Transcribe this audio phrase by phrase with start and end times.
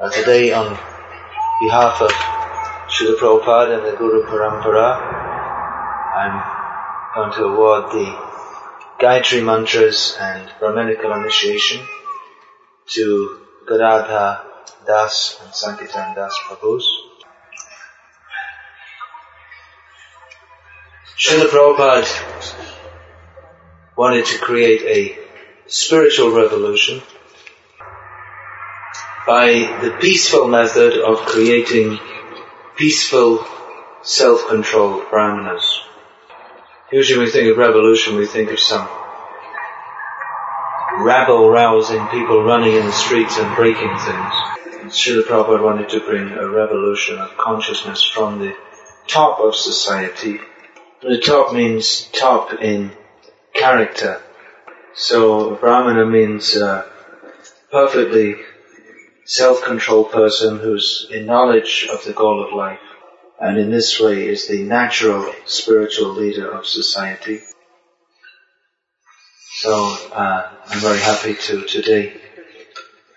[0.00, 0.78] And today on
[1.60, 2.10] behalf of
[2.90, 4.88] Srila Prabhupada and the Guru Parampara,
[6.14, 6.36] I'm
[7.14, 8.08] going to award the
[9.00, 11.86] Gayatri Mantras and Brahminical Initiation
[12.88, 14.44] to Gadadhara
[14.86, 17.11] Das and Sankirtan Das Prabhus.
[21.32, 22.04] Srila Prabhupada
[23.96, 25.18] wanted to create a
[25.66, 27.00] spiritual revolution
[29.26, 29.46] by
[29.80, 31.98] the peaceful method of creating
[32.76, 33.46] peaceful,
[34.02, 35.80] self-controlled brahmanas.
[36.92, 38.86] Usually when we think of revolution, we think of some
[40.98, 44.92] rabble-rousing people running in the streets and breaking things.
[44.92, 48.54] Srila Prabhupada wanted to bring a revolution of consciousness from the
[49.06, 50.38] top of society.
[51.02, 52.92] The top means top in
[53.54, 54.22] character.
[54.94, 56.88] So Brahmana means uh,
[57.72, 58.36] perfectly
[59.24, 62.78] self-controlled person who's in knowledge of the goal of life
[63.40, 67.40] and in this way is the natural spiritual leader of society.
[69.60, 72.20] So uh, I'm very happy to today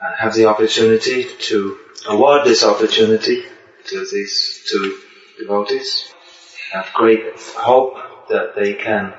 [0.00, 3.42] uh, have the opportunity to award this opportunity
[3.88, 4.98] to these two
[5.38, 6.14] devotees.
[6.74, 7.94] I have great hope
[8.30, 9.14] that they can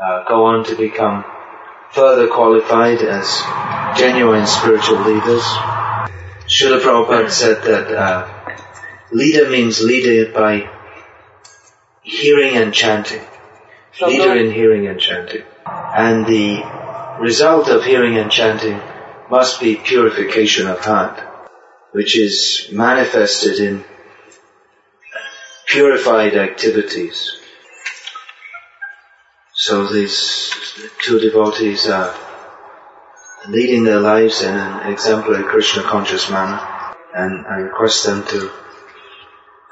[0.00, 1.24] uh, go on to become
[1.92, 3.26] further qualified as
[3.96, 5.44] genuine spiritual leaders.
[6.48, 8.28] Srila Prabhupada said that uh,
[9.12, 10.68] leader means leader by
[12.02, 13.22] hearing and chanting.
[14.04, 15.44] Leader in hearing and chanting.
[15.64, 16.64] And the
[17.20, 18.80] result of hearing and chanting
[19.30, 21.20] must be purification of heart,
[21.92, 23.84] which is manifested in
[25.74, 27.36] purified activities.
[29.54, 30.52] So these
[31.02, 32.14] two devotees are
[33.48, 36.60] leading their lives in an exemplary Krishna conscious manner
[37.12, 38.52] and I request them to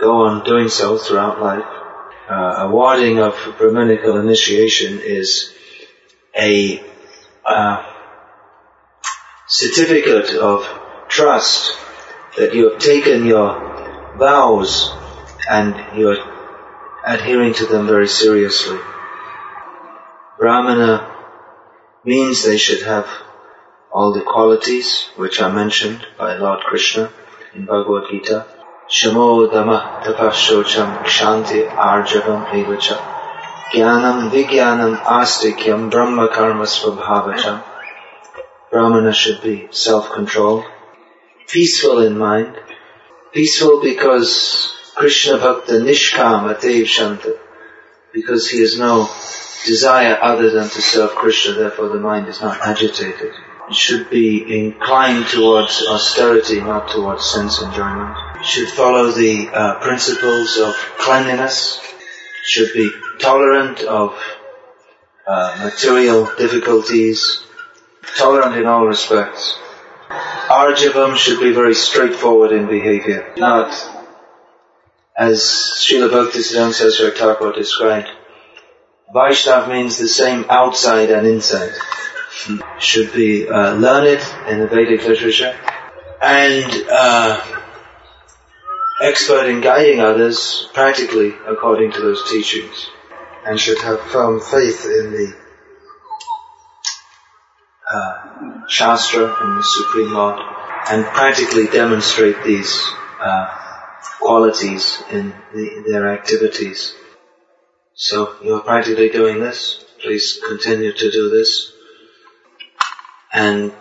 [0.01, 1.71] go on doing so throughout life.
[2.29, 5.55] Uh, awarding of Brahminical initiation is
[6.37, 6.83] a
[7.47, 7.87] uh,
[9.47, 10.67] certificate of
[11.07, 11.77] trust
[12.37, 14.97] that you have taken your vows
[15.49, 16.23] and you are
[17.05, 18.79] adhering to them very seriously.
[20.39, 21.11] Brahmana
[22.05, 23.07] means they should have
[23.93, 27.13] all the qualities which are mentioned by Lord Krishna
[27.55, 28.47] in Bhagavad Gita.
[28.89, 32.97] Shamo dhamma tapashocham kshanti arjavam evacha
[33.73, 37.63] jnanam vijnanam astikyam brahma karma svabhavacham.
[38.71, 40.65] Brahmana should be self-controlled,
[41.47, 42.57] peaceful in mind,
[43.33, 47.37] peaceful because Krishna Bhakta Nishkama Dev Shanta,
[48.13, 49.11] because he has no
[49.67, 53.33] desire other than to serve Krishna, therefore the mind is not agitated.
[53.69, 58.17] It should be inclined towards austerity, not towards sense enjoyment.
[58.37, 61.81] It should follow the uh, principles of cleanliness.
[61.81, 62.89] It should be
[63.19, 64.17] tolerant of
[65.27, 67.43] uh, material difficulties,
[68.17, 69.59] tolerant in all respects.
[70.47, 73.99] Arjavam should be very straightforward in behavior, not
[75.17, 78.09] as Srila Bhaktisiddhanta Saraswati Thakur described.
[79.15, 81.73] Vaishnav means the same outside and inside.
[82.79, 85.55] Should be uh, learned in the Vedic literature
[86.23, 87.45] and uh,
[89.03, 92.89] expert in guiding others practically according to those teachings
[93.45, 95.35] and should have firm faith in the
[97.93, 100.41] uh, Shastra and the Supreme Lord
[100.91, 102.83] and practically demonstrate these
[103.21, 103.62] uh,
[104.21, 106.95] qualities in the, their activities.
[107.95, 109.85] So you're practically doing this.
[110.01, 111.73] Please continue to do this.
[113.33, 113.73] And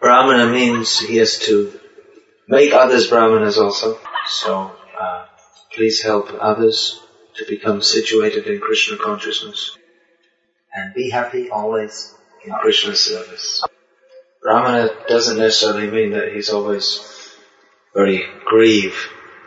[0.00, 1.78] Brahmana means he has to
[2.48, 3.98] make others Brahmanas also.
[4.26, 5.26] So uh,
[5.72, 7.00] please help others
[7.36, 9.76] to become situated in Krishna consciousness.
[10.74, 13.64] And be happy always in Krishna service.
[14.42, 17.34] Brahmana doesn't necessarily mean that he's always
[17.94, 18.96] very grieve.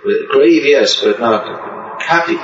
[0.04, 2.36] Grieve, yes, but not happy.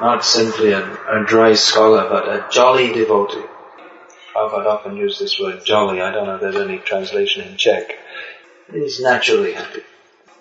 [0.00, 3.44] Not simply a, a dry scholar, but a jolly devotee.
[4.34, 6.00] Prabhupada often used this word jolly.
[6.00, 7.96] I don't know if there's any translation in Czech.
[8.72, 9.82] He's naturally happy.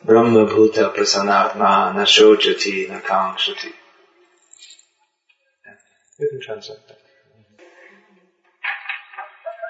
[0.04, 3.72] Brahma bhuta prasanatma na shojati na kankshati.
[6.20, 7.01] You can translate that.